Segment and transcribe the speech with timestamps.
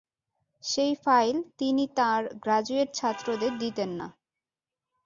[0.63, 4.07] সেই ফাইল তিনি তাঁর গ্রাজুয়েট ছাত্রদের দিতেন না।